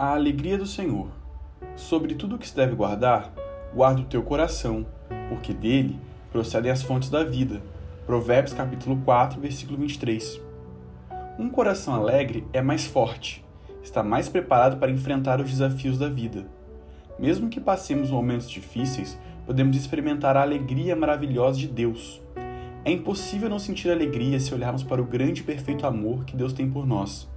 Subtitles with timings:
[0.00, 1.08] A alegria do Senhor.
[1.74, 3.32] Sobre tudo o que se deve guardar,
[3.74, 4.86] guarda o teu coração,
[5.28, 5.98] porque dele
[6.30, 7.60] procedem as fontes da vida.
[8.06, 10.40] Provérbios capítulo 4, versículo 23.
[11.36, 13.44] Um coração alegre é mais forte,
[13.82, 16.46] está mais preparado para enfrentar os desafios da vida.
[17.18, 22.22] Mesmo que passemos momentos difíceis, podemos experimentar a alegria maravilhosa de Deus.
[22.84, 26.52] É impossível não sentir alegria se olharmos para o grande e perfeito amor que Deus
[26.52, 27.28] tem por nós.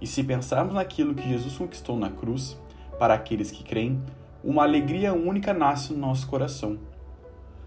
[0.00, 2.58] E se pensarmos naquilo que Jesus conquistou na cruz,
[2.98, 4.00] para aqueles que creem,
[4.42, 6.78] uma alegria única nasce no nosso coração.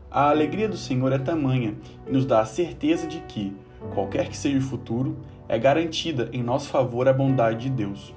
[0.09, 1.75] A alegria do Senhor é tamanha
[2.07, 3.55] e nos dá a certeza de que,
[3.93, 8.13] qualquer que seja o futuro, é garantida em nosso favor a bondade de Deus.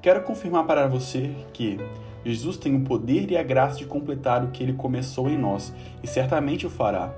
[0.00, 1.78] Quero confirmar para você que
[2.24, 5.74] Jesus tem o poder e a graça de completar o que ele começou em nós
[6.02, 7.12] e certamente o fará.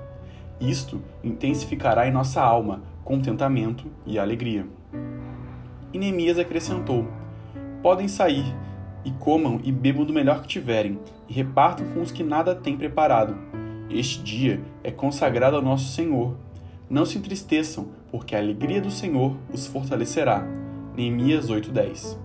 [0.59, 4.67] Isto intensificará em nossa alma contentamento e alegria.
[5.93, 7.07] E Neemias acrescentou:
[7.81, 8.45] Podem sair,
[9.03, 12.77] e comam e bebam do melhor que tiverem, e repartam com os que nada têm
[12.77, 13.35] preparado.
[13.89, 16.35] Este dia é consagrado ao nosso Senhor.
[16.89, 20.45] Não se entristeçam, porque a alegria do Senhor os fortalecerá.
[20.95, 22.19] Neemias 8:10.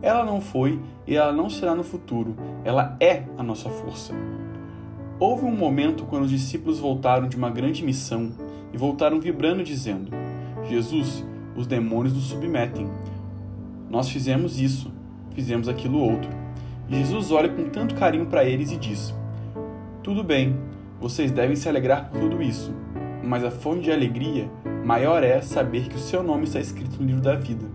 [0.00, 4.14] Ela não foi e ela não será no futuro, ela é a nossa força.
[5.18, 8.30] Houve um momento quando os discípulos voltaram de uma grande missão
[8.72, 10.12] e voltaram vibrando, dizendo:
[10.68, 11.24] Jesus,
[11.58, 12.88] os demônios nos submetem.
[13.90, 14.92] Nós fizemos isso,
[15.34, 16.30] fizemos aquilo outro.
[16.88, 19.12] E Jesus olha com tanto carinho para eles e diz:
[20.02, 20.56] Tudo bem,
[21.00, 22.72] vocês devem se alegrar por tudo isso,
[23.24, 24.48] mas a fonte de alegria
[24.84, 27.66] maior é saber que o seu nome está escrito no livro da vida.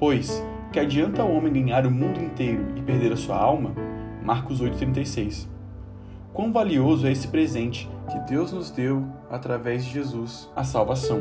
[0.00, 3.72] Pois, que adianta o homem ganhar o mundo inteiro e perder a sua alma?
[4.24, 5.46] Marcos 8,36.
[6.32, 11.20] Quão valioso é esse presente que Deus nos deu através de Jesus, a salvação.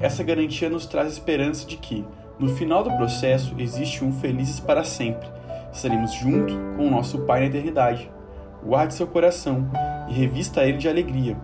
[0.00, 2.04] Essa garantia nos traz esperança de que,
[2.38, 5.28] no final do processo, existe um felizes para sempre.
[5.72, 8.10] Estaremos junto com o nosso Pai na eternidade.
[8.64, 9.68] Guarde seu coração
[10.08, 11.36] e revista ele de alegria.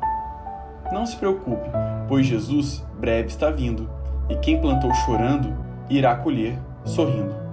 [0.92, 1.68] Não se preocupe,
[2.08, 3.88] pois Jesus breve está vindo,
[4.28, 5.54] e quem plantou chorando
[5.88, 7.47] irá colher sorrindo.